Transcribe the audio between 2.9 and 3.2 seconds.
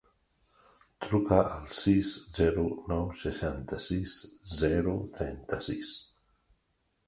nou,